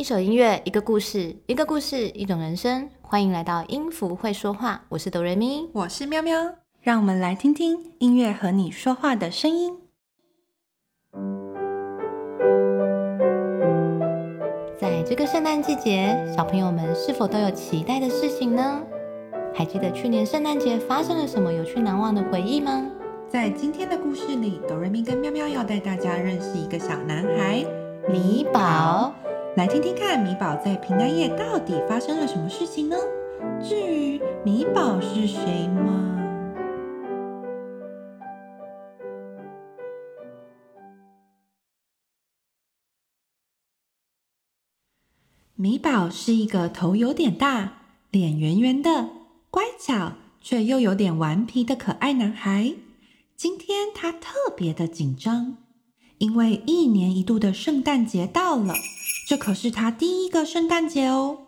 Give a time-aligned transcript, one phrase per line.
[0.00, 2.88] 一首音乐，一个故事，一个故事，一种人生。
[3.02, 9.76] 欢迎来到音符会说话，我是哆瑞咪，我是喵喵，让我们来听听音乐和你说话的声音。
[14.80, 18.80] 在这个圣诞季节，小朋友们是否都有期待的事情呢？
[19.52, 22.90] 还记得去年圣诞节发生了什么有趣难忘的回忆吗？
[23.28, 27.62] 在今天的故事里，哆瑞咪跟喵喵要带大家认识一个小男孩
[28.08, 29.12] 米宝。
[29.56, 32.96] 来听听看，米宝在平安夜到底发生了什么事情呢？
[33.60, 36.06] 至于米宝是谁吗？
[45.56, 49.10] 米宝是一个头有点大、脸圆圆的、
[49.50, 52.74] 乖巧却又有点顽皮的可爱男孩。
[53.36, 55.56] 今天他特别的紧张，
[56.18, 58.74] 因为一年一度的圣诞节到了。
[59.30, 61.46] 这可是他第一个圣诞节哦。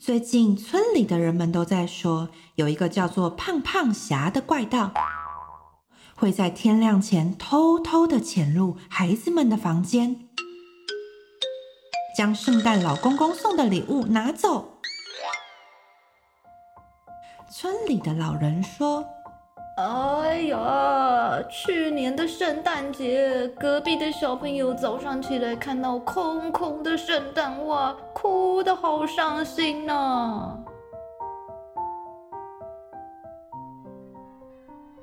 [0.00, 4.92] 最近村里的人们都在说，有一个叫做胖胖侠的怪盗，
[6.16, 10.28] 会在天亮前偷偷的潜入孩子们的房间，
[12.18, 14.80] 将圣诞老公公送的礼物拿走。
[17.52, 19.19] 村里的老人说。
[19.80, 30.54] 哎呀，去年的圣诞节，隔壁的小朋友早上起来看到空空的圣诞袜，哭得好伤心呐。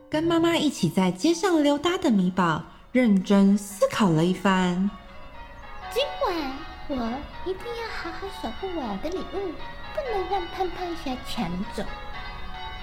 [0.10, 4.90] 跟妈妈一起在街上溜达的米宝，认真思考了一番。
[5.90, 6.54] 今晚
[6.88, 6.96] 我
[7.50, 9.52] 一定要好好守护我的礼物，
[9.96, 11.84] 不能让胖胖侠抢走。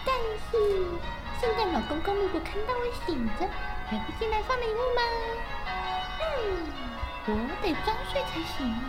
[0.05, 0.13] 但
[0.51, 0.59] 是。
[1.41, 3.47] 圣诞老公公如果看到我醒着，
[3.87, 5.03] 还会进来放礼物吗？
[6.21, 6.67] 嗯，
[7.27, 7.31] 我
[7.63, 8.81] 得装睡才行啊。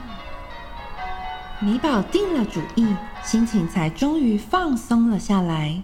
[1.60, 5.82] 米宝定了主意，心情才终于放松了下来。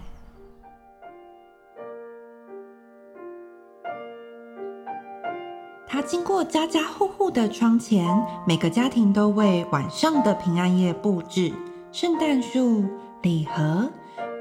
[5.86, 8.06] 他经过家家户户的窗前，
[8.46, 11.52] 每个家庭都为晚上的平安夜布置
[11.90, 12.84] 圣诞树、
[13.20, 13.90] 礼盒。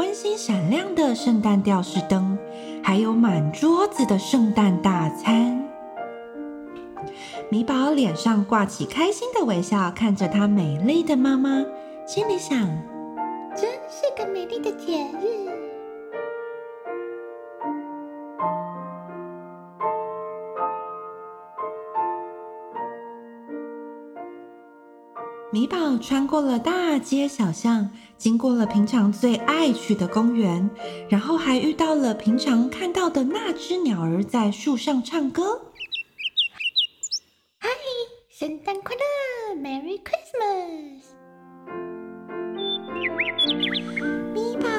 [0.02, 2.36] 温馨闪亮的圣诞吊饰灯，
[2.84, 5.64] 还有满桌子的圣诞大餐。
[7.52, 11.64] 米宝脸上挂起开心的微笑，看着他美丽的妈妈，
[12.08, 12.58] 心里想：
[13.56, 15.52] 真是个美丽的节日。
[25.54, 30.70] 米宝穿过了大街小巷，经过了平常最爱去的公园，
[31.10, 35.60] 然后还遇到了平常看到的那只鸟儿在树上唱歌。
[37.58, 37.68] 嗨，
[38.30, 41.02] 圣诞快乐，Merry Christmas！
[44.36, 44.70] 米宝，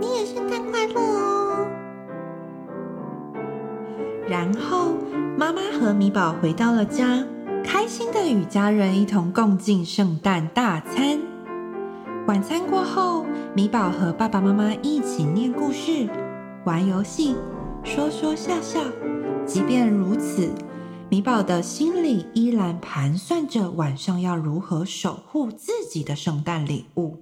[0.00, 1.66] 你也圣诞快乐哦。
[4.28, 4.94] 然后，
[5.36, 7.26] 妈妈和米宝回到了家。
[7.64, 11.15] 开心的与家人一同共进圣诞大餐。
[12.36, 13.24] 晚餐过后，
[13.54, 16.06] 米宝和爸爸妈妈一起念故事、
[16.66, 17.34] 玩游戏、
[17.82, 18.78] 说说笑笑。
[19.46, 20.52] 即便如此，
[21.08, 27.16] 米宝的心里依然盘算着晚上要如何守护自己的圣诞礼物。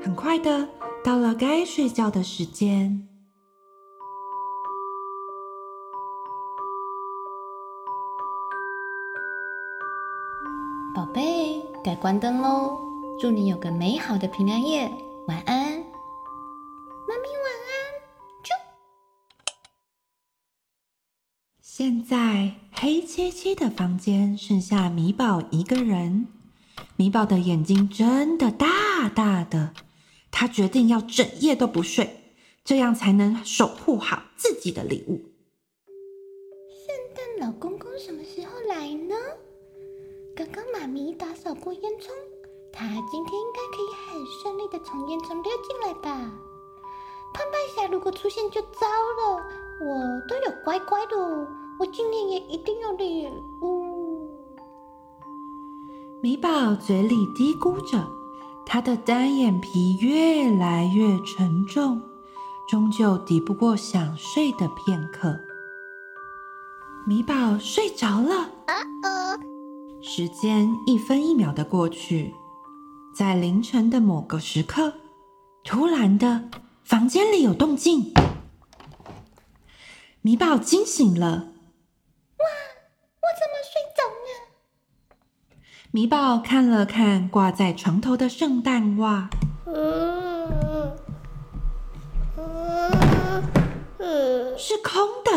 [0.00, 0.68] 很快的，
[1.02, 3.08] 到了该睡觉的时间。
[11.96, 12.78] 关灯喽！
[13.18, 14.90] 祝你有个美好的平安夜，
[15.26, 17.74] 晚安，妈咪晚安。
[18.44, 18.52] 啾。
[21.62, 26.28] 现在黑漆漆的房间剩下米宝一个人，
[26.96, 29.72] 米宝的眼睛真的大大的，
[30.30, 35.35] 他决定要整夜都不睡，这样才能守护好自己的礼物。
[40.86, 42.10] 妈咪打扫过烟囱，
[42.72, 46.12] 他今天应该可以很顺利的从烟囱溜进来吧。
[47.34, 49.42] 胖胖侠如果出现就糟了，
[49.82, 49.98] 我
[50.28, 51.16] 都有乖乖的，
[51.80, 53.26] 我今天也一定要礼
[53.62, 54.30] 物。
[56.22, 58.06] 米宝嘴里嘀咕着，
[58.64, 62.00] 他的单眼皮越来越沉重，
[62.68, 65.36] 终究抵不过想睡的片刻。
[67.08, 68.52] 米宝睡着了。
[70.02, 72.34] 时间一分一秒的过去，
[73.16, 74.94] 在凌晨的某个时刻，
[75.64, 76.44] 突然的，
[76.84, 78.12] 房间里有动静。
[80.22, 81.28] 米宝惊醒了。
[81.28, 82.46] 哇
[83.22, 84.28] 我怎么睡着了？
[85.90, 89.28] 米宝看了看挂在床头的圣诞袜，
[94.56, 95.32] 是空的。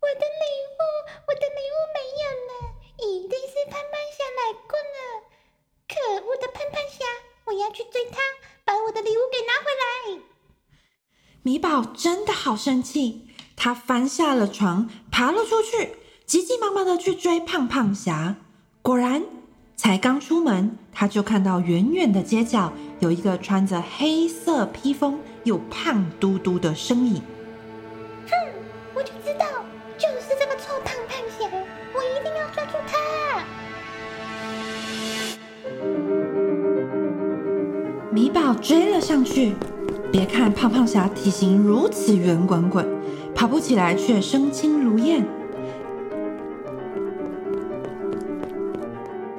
[0.00, 0.44] 我的礼
[0.74, 0.80] 物，
[1.26, 2.52] 我的礼物没有了，
[3.00, 5.22] 一定是胖胖侠来过了。
[5.88, 5.94] 可
[6.26, 7.04] 恶的胖胖侠，
[7.46, 8.18] 我要去追他，
[8.64, 9.70] 把我的礼物给拿回
[10.14, 10.22] 来。
[11.42, 15.96] 米宝真的好生气，他翻下了床，爬了出去，
[16.26, 18.36] 急急忙忙的去追胖胖侠。
[18.82, 19.24] 果然，
[19.76, 27.22] 才刚出门，他就看到远远的街角有一个穿着黑色披风又胖嘟嘟的身影。
[28.26, 28.32] 哼
[28.94, 29.57] 我就知道，
[38.18, 39.54] 米宝追了上去，
[40.10, 42.84] 别看胖胖侠体型如此圆滚滚，
[43.32, 45.24] 跑不起来却身轻如燕。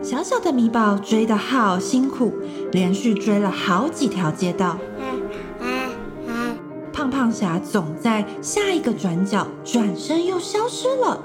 [0.02, 2.32] 小小的米宝追得好辛苦，
[2.72, 4.78] 连续追了好几条街道。
[6.94, 11.22] 胖胖侠总在下一个转角转身又消失了。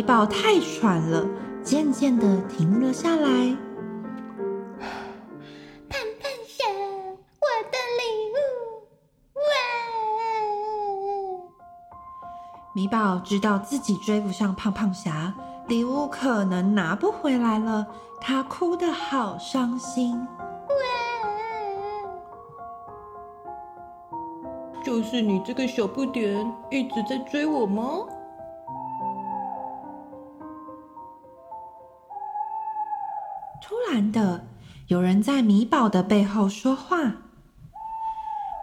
[0.00, 1.26] 米宝太喘了，
[1.62, 3.28] 渐渐的停了下来。
[5.90, 6.64] 胖胖侠，
[7.36, 8.36] 我的礼物，
[9.36, 9.42] 哇！
[12.72, 15.34] 米宝知道自己追不上胖胖侠，
[15.68, 17.86] 礼物可能拿不回来了，
[18.22, 20.26] 他哭得好伤心。
[24.82, 28.06] 就是你这个小不点一直在追我吗？
[33.90, 34.46] 然的，
[34.86, 37.16] 有人在米宝的背后说话。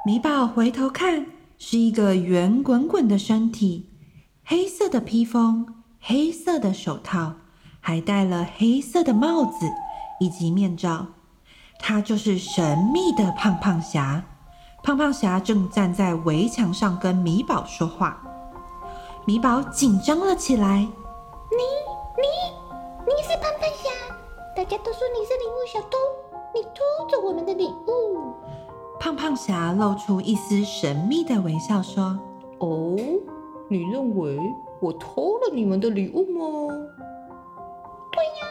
[0.06, 1.26] 米宝回头看，
[1.58, 3.90] 是一个圆滚滚的身体，
[4.46, 7.34] 黑色的披风，黑色的手套，
[7.82, 9.68] 还戴了黑色的帽子
[10.22, 11.08] 以及面罩。
[11.78, 14.24] 他就是神秘的胖胖侠。
[14.82, 18.18] 胖胖侠正站在围墙上跟米宝说话。
[19.26, 20.80] 米宝紧张了起来。
[20.80, 20.88] 你
[22.16, 22.24] 你
[23.06, 23.87] 你是胖胖侠，
[24.58, 26.00] 大家都说你是礼物小偷，
[26.52, 28.34] 你偷走我们的礼物。
[29.00, 32.18] 胖胖侠露出一丝神秘的微笑，说
[32.58, 32.96] 哦，
[33.70, 34.36] 你认为
[34.80, 36.74] 我偷了你们的礼物吗？
[38.12, 38.48] 对呀，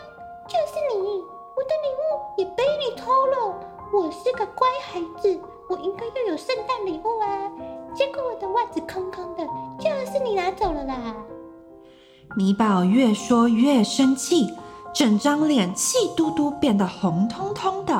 [0.47, 1.09] 就是你，
[1.57, 3.59] 我的礼物也被你偷了。
[3.93, 7.51] 我是个乖孩子，我应该要有圣诞礼物啊。
[7.97, 9.45] 结果我的袜子空空的，
[9.81, 11.17] 就是你拿走了啦。
[12.39, 14.55] ：“米宝越说越生气，
[14.97, 17.93] 整张脸气嘟嘟，变得红彤彤的。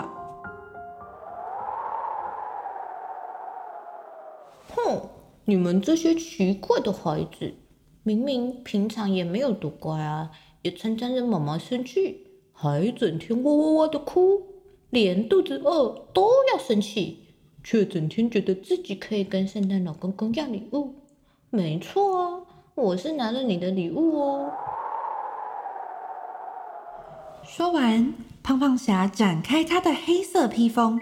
[4.75, 5.03] 哼，
[5.45, 7.53] 你们这些奇怪的孩子，
[8.03, 10.31] 明明平常也没有多乖啊，
[10.63, 14.47] 也常常惹妈妈生气，还整天哇哇哇的哭，
[14.89, 17.27] 连肚子饿都要生气，
[17.63, 20.95] 却整天觉得自己可以跟圣诞老公公要礼物。
[21.51, 22.41] 没错啊，
[22.75, 24.51] 我是拿了你的礼物哦。
[27.49, 28.13] 说完，
[28.43, 31.01] 胖胖侠展开他的黑色披风，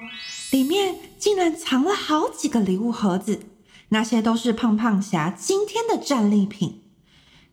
[0.50, 3.40] 里面竟然藏了好几个礼物盒子，
[3.88, 6.82] 那些都是胖胖侠今天的战利品。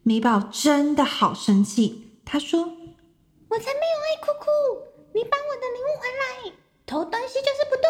[0.04, 4.46] 米宝真的好生气，他说我才没有爱哭哭，
[5.16, 6.04] 你把我的礼物还
[6.50, 6.54] 来，
[6.86, 7.88] 偷东西就是不对。：“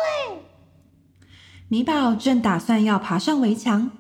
[1.68, 3.92] 米宝正打算要爬上围墙，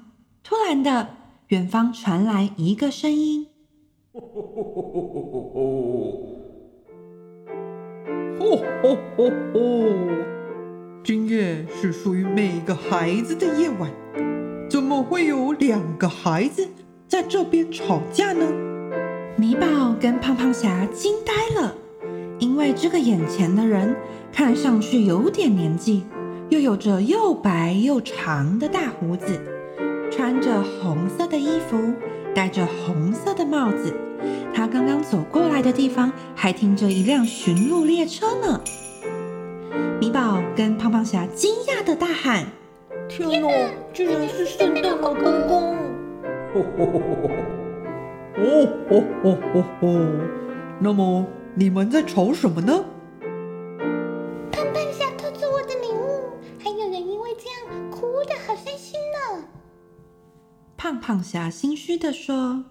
[0.43, 1.15] 突然的，
[1.48, 3.48] 远方传来一个声音。
[8.41, 9.62] ”吼吼吼吼！
[11.03, 13.88] 今夜是属于每个孩子的夜晚，
[14.67, 16.67] 怎么会有两个孩子
[17.07, 18.43] 在这边吵架呢？
[19.36, 21.75] 米宝跟胖胖侠惊呆了，
[22.39, 23.95] 因为这个眼前的人
[24.31, 26.03] 看上去有点年纪，
[26.50, 29.39] 又有着又白又长的大胡子，
[30.12, 31.93] 穿着红色的衣服，
[32.33, 33.93] 戴着红色的帽子。
[34.71, 38.61] 他刚刚走过来的地方还停着一辆巡路列车呢。
[39.99, 42.45] 米宝跟胖胖侠惊讶的大喊
[43.09, 43.49] 天哪，
[43.91, 45.13] 居然是圣诞老公
[45.45, 45.75] 公！
[46.53, 47.35] 吼吼吼吼吼！
[48.39, 49.87] 哦吼吼吼吼！
[50.79, 52.85] 那么你们在吵什么呢？
[54.53, 56.31] 胖胖侠偷走我的礼物，
[56.63, 59.43] 还有人因为这样哭的好伤心呢。
[60.77, 62.63] ：“胖胖侠心虚的说。”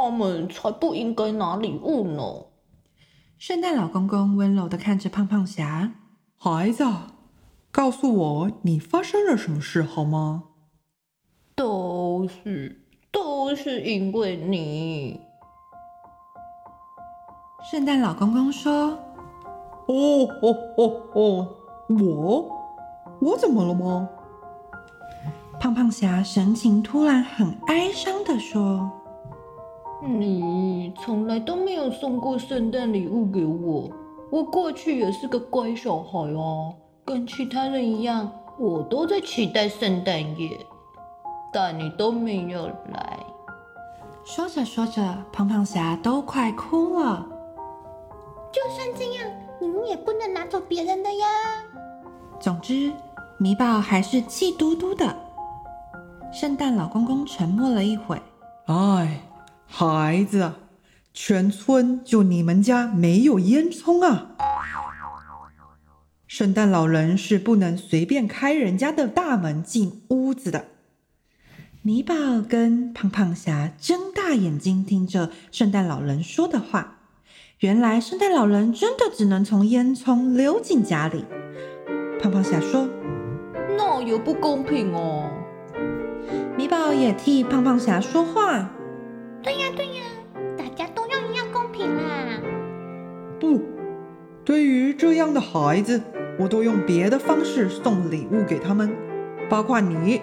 [0.00, 2.22] 哼，他们才不应该拿礼物呢。
[3.38, 5.92] 圣诞老公公温柔的看着胖胖侠，
[6.36, 6.84] 孩子，
[7.70, 10.44] 告诉我你发生了什么事好吗？
[11.54, 15.20] 都是都是因为你。
[17.70, 18.72] 圣诞老公公说
[19.86, 21.48] ：“哦哦哦哦，
[21.88, 22.50] 我
[23.20, 24.08] 我怎么了吗？”
[25.60, 28.90] 胖胖侠神情突然很哀伤的说
[30.02, 33.90] ：“你从来都没有送过圣诞礼物给我，
[34.30, 40.58] 我过去也是个乖小孩哦，跟其他人一样，我都在期待圣诞夜，
[41.52, 43.18] 但你都没有来。”
[44.24, 47.26] 说着说着，胖胖侠都快哭了。
[48.52, 49.30] 就算这样，
[49.60, 51.26] 你们也不能拿走别人的呀。
[52.38, 52.92] 总之，
[53.38, 55.14] 米宝还是气嘟嘟的。
[56.32, 58.20] 圣诞老公公沉默了一会，
[58.66, 59.20] 哎，
[59.72, 60.52] 孩子，
[61.14, 64.32] 全村就你们家没有烟囱啊！
[66.26, 70.66] 圣诞老人是不能随便开人家的大门进屋子的。
[71.82, 72.14] 米宝
[72.46, 76.98] 跟胖胖侠睁大眼睛听着圣诞老人说的话，
[77.60, 81.24] 原来圣诞老人真的只能从烟囱溜进家里。
[82.20, 82.88] 胖胖侠说
[83.78, 85.30] ：“那也不公平哦。”
[86.58, 88.68] 米宝也替胖胖侠说话。
[89.42, 90.02] 对呀，对呀，
[90.56, 92.40] 大家都要一样公平啦。
[93.38, 93.62] 不，
[94.44, 96.00] 对于这样的孩子，
[96.38, 98.94] 我都用别的方式送礼物给他们，
[99.48, 100.20] 包括你，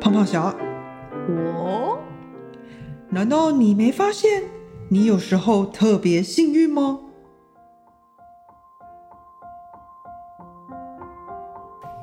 [0.00, 0.54] 胖胖侠。
[1.28, 1.98] 我？
[3.10, 4.44] 难道你没发现，
[4.88, 7.00] 你有时候特别幸运吗？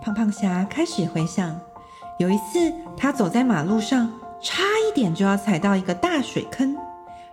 [0.01, 1.59] 胖胖侠开始回想。
[2.19, 4.11] 有一次，他走在马路上，
[4.45, 6.77] 差一点就要踩到一个大水坑，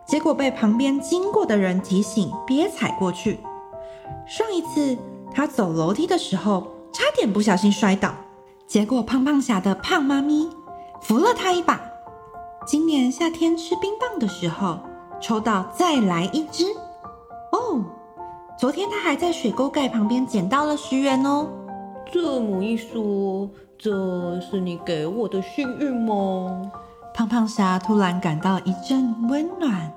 [0.06, 3.38] 结果被旁边经过的人提醒别踩过去。
[4.26, 4.96] 上一次，
[5.30, 8.14] 他走楼梯的时候，差点不小心摔倒，
[8.66, 10.48] 结果胖胖侠的胖妈咪
[11.02, 11.78] 扶了他一把。
[12.66, 14.78] 今年夏天吃冰棒的时候，
[15.20, 16.64] 抽到再来一只。
[17.52, 17.84] 哦，
[18.58, 21.46] 昨天他还在水沟盖旁边捡到了十元哦。
[22.10, 23.50] 这么一说。
[23.78, 26.70] 这是你给我的幸运吗？
[27.14, 29.92] 胖胖侠突然感到一阵温暖，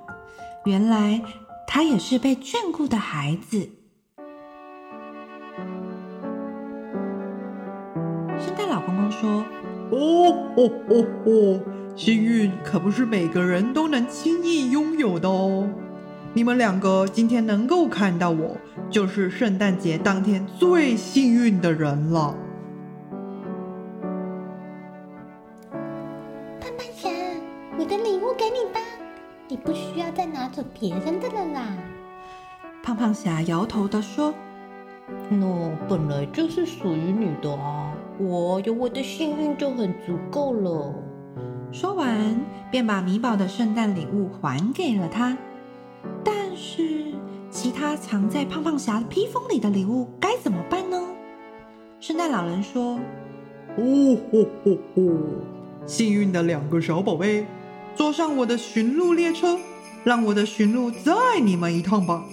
[0.66, 1.22] 原来
[1.66, 3.70] 他也是被眷顾的孩子。
[8.38, 9.46] 圣诞老公公说
[9.92, 11.60] ：“哦哦哦哦，
[11.96, 15.70] 幸运可不是每个人都能轻易拥有的哦。
[16.34, 18.58] 你们两个今天能够看到我，
[18.90, 22.36] 就是圣诞节当天最幸运的人了。”
[30.56, 31.78] 要再拿走别人的了啦。
[32.84, 34.34] 胖胖侠摇头的说
[35.30, 40.94] ：“那本来就是属于你的啊，我有我的幸运就很足够了。”
[41.72, 42.40] 说完，
[42.72, 45.38] 便把米宝的圣诞礼物还给了他。
[46.24, 47.14] 但是，
[47.50, 51.02] 其他藏在胖胖侠披风里的礼物该怎么办呢？
[52.00, 53.00] 圣诞老人说
[53.78, 55.02] ：“哦吼吼吼，
[55.86, 57.46] 幸运的两个小宝贝。”
[57.96, 59.58] 坐上我的驯鹿列车，
[60.06, 62.24] 让我的驯鹿载你们一趟吧。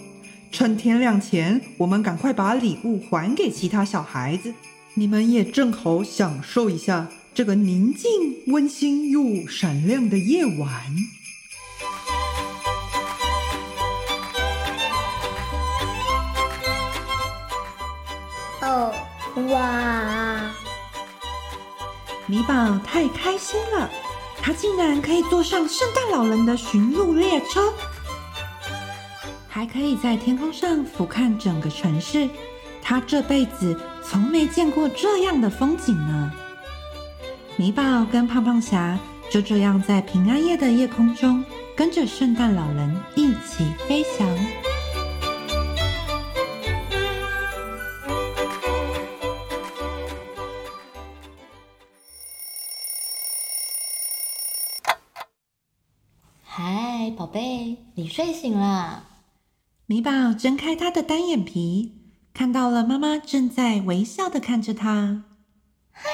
[0.51, 4.53] 趁天亮前，我们赶快把礼物还给其他小孩子。
[4.93, 8.11] 你们也正好享受一下这个宁静、
[8.49, 10.71] 温馨又闪亮的夜晚。
[18.61, 18.93] 哦，
[19.49, 20.55] 哇！
[22.27, 23.91] 米宝太开心了。
[24.43, 27.73] 他竟然可以坐上圣诞老人的驯鹿列车，
[29.49, 32.29] 还可以在天空上俯瞰整个城市。
[32.83, 36.33] 他这辈子从没见过这样的风景呢。
[37.57, 38.99] 米宝跟胖胖侠
[39.31, 41.45] 就这样在平安夜的夜空中，
[41.77, 43.65] 跟着圣诞老人一起
[58.13, 59.05] 睡醒了。
[59.87, 61.95] 米宝睁开他的单眼皮，
[62.35, 65.25] 看到了妈妈正在微笑的看着他。
[65.91, 66.11] 嗨！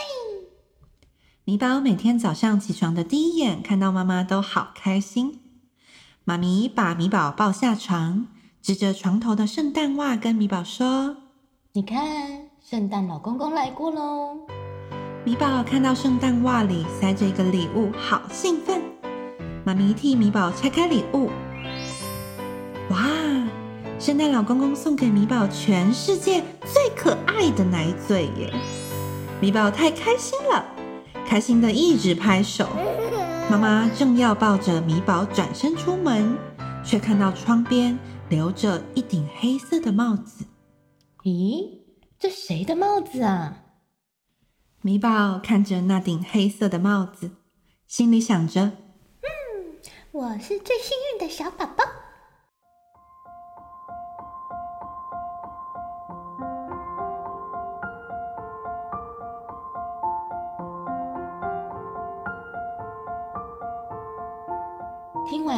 [1.45, 5.41] 米宝每天早上起床的第一眼看到妈妈都好开心。
[6.23, 8.29] 妈咪把米宝抱下床，
[8.63, 11.17] 指着床头的圣诞袜跟米宝说
[11.75, 14.37] ：“你看，圣诞老公公来过喽。”
[15.27, 18.81] 米宝看到圣诞袜里塞着一个礼物，好兴奋。
[19.65, 21.29] 妈咪替米宝拆开礼物，
[22.91, 23.07] 哇！
[23.99, 28.53] 圣诞老公公送给米宝全世界最可爱的奶嘴耶！
[29.41, 30.65] 米宝太开心了，
[31.27, 32.69] 开心的一直拍手。
[33.51, 36.39] 妈妈正要抱着米宝转身出门，
[36.85, 40.45] 却看到窗边留着一顶黑色的帽子。
[41.25, 41.81] 咦，
[42.19, 43.65] 这谁的帽子啊？
[44.81, 47.33] 米宝看着那顶黑色的帽子，
[47.87, 48.63] 心里想着
[49.21, 49.77] ：“嗯，
[50.13, 51.85] 我是最幸运的小宝宝。”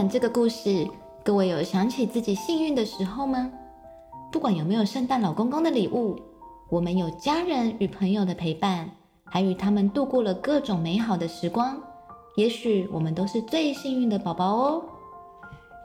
[0.09, 0.87] 这个故事，
[1.25, 3.50] 各位有想起自己幸运的时候吗？
[4.33, 6.16] 不管有没有圣诞老公公的礼物，
[6.69, 8.90] 我们有家人与朋友的陪伴，
[9.25, 11.76] 还与他们度过了各种美好的时光。
[12.37, 14.83] 也许我们都是最幸运的宝宝哦。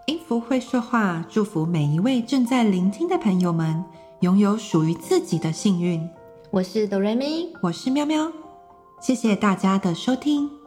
[0.06, 3.84] 音符会说话，祝福每一位正在聆听的朋友们，
[4.20, 6.08] 拥有属于自己的幸运。
[6.52, 8.32] 我是哆瑞咪，我是喵喵，
[9.02, 10.65] 谢谢大家的收听。